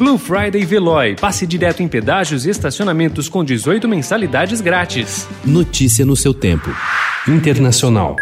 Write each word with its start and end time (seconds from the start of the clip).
Blue 0.00 0.16
Friday 0.16 0.64
Veloy. 0.64 1.14
Passe 1.14 1.46
direto 1.46 1.82
em 1.82 1.86
pedágios 1.86 2.46
e 2.46 2.50
estacionamentos 2.50 3.28
com 3.28 3.44
18 3.44 3.86
mensalidades 3.86 4.62
grátis. 4.62 5.28
Notícia 5.44 6.06
no 6.06 6.16
seu 6.16 6.32
tempo. 6.32 6.70
Internacional. 7.28 8.16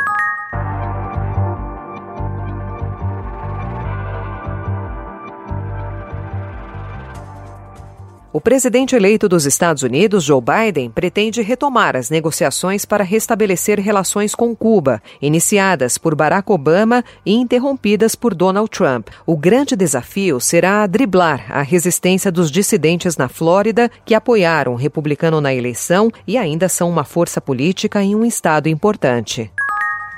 O 8.30 8.42
presidente 8.42 8.94
eleito 8.94 9.26
dos 9.26 9.46
Estados 9.46 9.82
Unidos, 9.82 10.22
Joe 10.22 10.42
Biden, 10.42 10.90
pretende 10.90 11.40
retomar 11.40 11.96
as 11.96 12.10
negociações 12.10 12.84
para 12.84 13.02
restabelecer 13.02 13.80
relações 13.80 14.34
com 14.34 14.54
Cuba, 14.54 15.02
iniciadas 15.22 15.96
por 15.96 16.14
Barack 16.14 16.52
Obama 16.52 17.02
e 17.24 17.32
interrompidas 17.32 18.14
por 18.14 18.34
Donald 18.34 18.68
Trump. 18.68 19.08
O 19.24 19.34
grande 19.34 19.74
desafio 19.74 20.38
será 20.40 20.86
driblar 20.86 21.46
a 21.48 21.62
resistência 21.62 22.30
dos 22.30 22.50
dissidentes 22.50 23.16
na 23.16 23.30
Flórida 23.30 23.90
que 24.04 24.14
apoiaram 24.14 24.74
o 24.74 24.76
republicano 24.76 25.40
na 25.40 25.54
eleição 25.54 26.10
e 26.26 26.36
ainda 26.36 26.68
são 26.68 26.90
uma 26.90 27.04
força 27.04 27.40
política 27.40 28.02
em 28.02 28.14
um 28.14 28.26
estado 28.26 28.68
importante. 28.68 29.50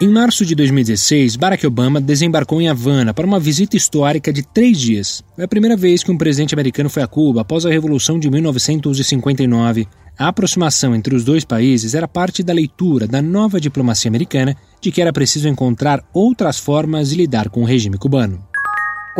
Em 0.03 0.09
março 0.09 0.47
de 0.47 0.55
2016, 0.55 1.37
Barack 1.37 1.67
Obama 1.67 2.01
desembarcou 2.01 2.59
em 2.59 2.71
Havana 2.71 3.13
para 3.13 3.27
uma 3.27 3.39
visita 3.39 3.77
histórica 3.77 4.33
de 4.33 4.43
três 4.43 4.81
dias. 4.81 5.23
É 5.37 5.45
a 5.45 5.49
primeira 5.49 5.77
vez 5.77 6.03
que 6.03 6.11
um 6.11 6.17
presidente 6.17 6.55
americano 6.55 6.89
foi 6.89 7.03
a 7.03 7.07
Cuba 7.07 7.43
após 7.43 7.67
a 7.67 7.71
Revolução 7.71 8.19
de 8.19 8.31
1959. 8.31 9.87
A 10.19 10.29
aproximação 10.29 10.95
entre 10.95 11.15
os 11.15 11.23
dois 11.23 11.45
países 11.45 11.95
era 11.95 12.09
parte 12.09 12.43
da 12.43 12.55
leitura 12.55 13.07
da 13.07 13.21
nova 13.21 13.61
diplomacia 13.61 14.09
americana 14.09 14.57
de 14.81 14.91
que 14.91 15.03
era 15.03 15.13
preciso 15.13 15.49
encontrar 15.49 16.03
outras 16.15 16.59
formas 16.59 17.11
de 17.11 17.17
lidar 17.17 17.51
com 17.51 17.61
o 17.61 17.67
regime 17.67 17.99
cubano. 17.99 18.43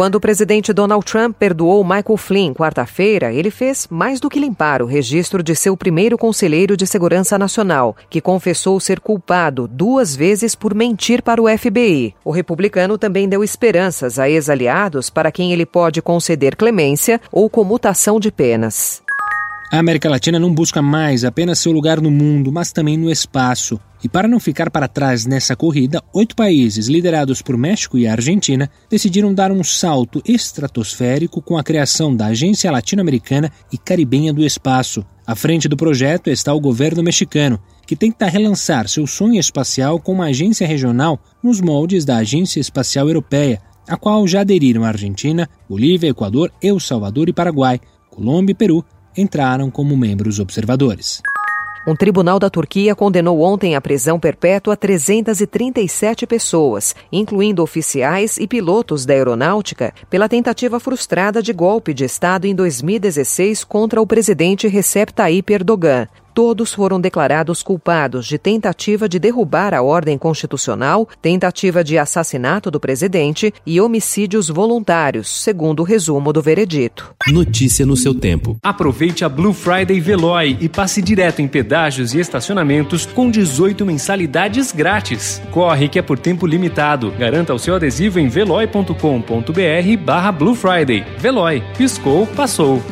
Quando 0.01 0.15
o 0.15 0.21
presidente 0.21 0.73
Donald 0.73 1.05
Trump 1.05 1.37
perdoou 1.39 1.85
Michael 1.85 2.17
Flynn 2.17 2.55
quarta-feira, 2.55 3.35
ele 3.35 3.51
fez 3.51 3.87
mais 3.91 4.19
do 4.19 4.31
que 4.31 4.41
limpar 4.41 4.81
o 4.81 4.87
registro 4.87 5.43
de 5.43 5.55
seu 5.55 5.77
primeiro 5.77 6.17
conselheiro 6.17 6.75
de 6.75 6.87
segurança 6.87 7.39
nacional, 7.39 7.95
que 8.09 8.19
confessou 8.19 8.81
ser 8.81 8.99
culpado 8.99 9.69
duas 9.69 10.17
vezes 10.17 10.55
por 10.55 10.75
mentir 10.75 11.21
para 11.23 11.43
o 11.43 11.47
FBI. 11.47 12.15
O 12.25 12.31
republicano 12.31 12.97
também 12.97 13.29
deu 13.29 13.45
esperanças 13.45 14.19
a 14.19 14.27
ex-aliados 14.27 15.11
para 15.11 15.31
quem 15.31 15.53
ele 15.53 15.67
pode 15.67 16.01
conceder 16.01 16.57
clemência 16.57 17.21
ou 17.31 17.51
comutação 17.51 18.19
de 18.19 18.33
penas. 18.33 19.03
A 19.73 19.79
América 19.79 20.11
Latina 20.11 20.37
não 20.37 20.53
busca 20.53 20.83
mais 20.83 21.25
apenas 21.25 21.61
seu 21.61 21.71
lugar 21.71 22.01
no 22.01 22.11
mundo, 22.11 22.51
mas 22.51 22.73
também 22.73 22.97
no 22.97 23.09
espaço. 23.09 23.79
E 24.03 24.09
para 24.09 24.27
não 24.27 24.41
ficar 24.41 24.69
para 24.69 24.89
trás 24.89 25.27
nessa 25.27 25.55
corrida, 25.55 26.03
oito 26.13 26.35
países, 26.35 26.89
liderados 26.89 27.41
por 27.41 27.57
México 27.57 27.97
e 27.97 28.05
Argentina, 28.05 28.69
decidiram 28.91 29.33
dar 29.33 29.53
um 29.53 29.63
salto 29.63 30.21
estratosférico 30.27 31.41
com 31.41 31.57
a 31.57 31.63
criação 31.63 32.17
da 32.17 32.27
Agência 32.27 32.69
Latino-Americana 32.73 33.53
e 33.73 33.79
Caribenha 33.79 34.33
do 34.33 34.45
Espaço. 34.45 35.07
À 35.25 35.37
frente 35.37 35.69
do 35.69 35.77
projeto 35.77 36.31
está 36.31 36.53
o 36.53 36.61
governo 36.61 37.01
mexicano, 37.01 37.61
que 37.87 37.95
tenta 37.95 38.27
relançar 38.27 38.89
seu 38.89 39.07
sonho 39.07 39.39
espacial 39.39 40.01
com 40.01 40.15
uma 40.15 40.27
agência 40.27 40.67
regional 40.67 41.17
nos 41.41 41.61
moldes 41.61 42.05
da 42.05 42.17
Agência 42.17 42.59
Espacial 42.59 43.07
Europeia, 43.07 43.63
a 43.87 43.97
qual 43.97 44.27
já 44.27 44.41
aderiram 44.41 44.83
a 44.83 44.89
Argentina, 44.89 45.49
Bolívia, 45.69 46.11
Equador, 46.11 46.51
El 46.61 46.81
Salvador 46.81 47.29
e 47.29 47.33
Paraguai, 47.33 47.81
Colômbia 48.11 48.51
e 48.51 48.57
Peru 48.57 48.85
entraram 49.17 49.71
como 49.71 49.97
membros 49.97 50.39
observadores. 50.39 51.21
Um 51.89 51.97
tribunal 51.97 52.39
da 52.39 52.51
Turquia 52.51 52.95
condenou 52.95 53.41
ontem 53.41 53.75
à 53.75 53.81
prisão 53.81 54.21
perpétua 54.21 54.77
337 54.77 56.27
pessoas, 56.27 56.95
incluindo 57.11 57.63
oficiais 57.63 58.37
e 58.37 58.47
pilotos 58.47 59.07
da 59.07 59.15
aeronáutica, 59.15 59.95
pela 60.11 60.29
tentativa 60.29 60.79
frustrada 60.79 61.43
de 61.43 61.55
golpe 61.55 61.95
de 61.95 62.05
Estado 62.05 62.47
em 62.47 62.55
2016 62.55 63.65
contra 63.65 64.01
o 64.01 64.07
presidente 64.07 64.69
Recep 64.69 65.13
Tayyip 65.15 65.51
Erdogan. 65.53 66.07
Todos 66.41 66.73
foram 66.73 66.99
declarados 66.99 67.63
culpados 67.63 68.25
de 68.25 68.39
tentativa 68.39 69.07
de 69.07 69.19
derrubar 69.19 69.75
a 69.75 69.83
ordem 69.83 70.17
constitucional, 70.17 71.07
tentativa 71.21 71.85
de 71.85 71.99
assassinato 71.99 72.71
do 72.71 72.81
presidente 72.81 73.53
e 73.67 73.79
homicídios 73.79 74.49
voluntários, 74.49 75.29
segundo 75.29 75.81
o 75.81 75.83
resumo 75.83 76.33
do 76.33 76.41
veredito. 76.41 77.15
Notícia 77.29 77.85
no 77.85 77.95
seu 77.95 78.15
tempo. 78.15 78.57
Aproveite 78.63 79.23
a 79.23 79.29
Blue 79.29 79.53
Friday 79.53 80.01
Veloy 80.01 80.57
e 80.63 80.67
passe 80.67 81.03
direto 81.03 81.43
em 81.43 81.47
pedágios 81.47 82.15
e 82.15 82.21
estacionamentos 82.21 83.05
com 83.05 83.31
18 83.31 83.85
mensalidades 83.85 84.73
grátis. 84.73 85.43
Corre 85.51 85.91
que 85.91 85.99
é 85.99 86.03
por 86.03 86.19
tempo 86.19 86.47
limitado. 86.47 87.11
Garanta 87.19 87.53
o 87.53 87.59
seu 87.59 87.75
adesivo 87.75 88.19
em 88.19 88.29
veloy.com.br 88.29 90.03
barra 90.03 90.33
Blue 90.33 90.55
Friday. 90.55 91.05
Veloy. 91.19 91.63
Piscou, 91.77 92.27
passou. 92.29 92.83